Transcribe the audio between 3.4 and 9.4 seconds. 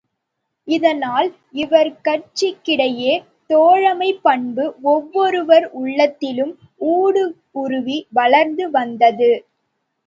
தோழமைப் பண்பு ஒவ்வொருவர் உள்ளத்திலும் ஊடுருவி வளர்ந்து வந்தது.